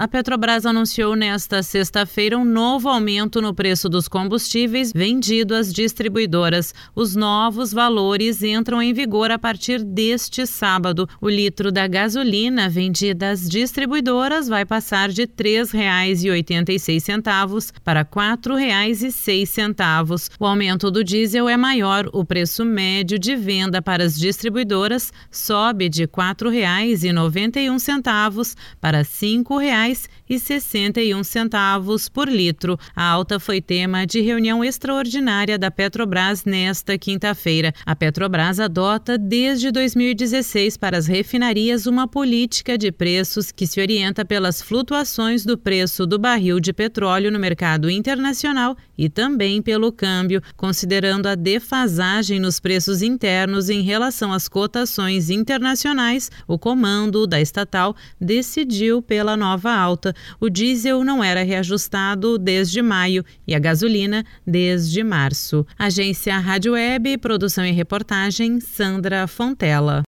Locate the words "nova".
59.36-59.69